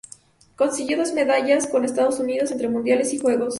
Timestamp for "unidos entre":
2.19-2.67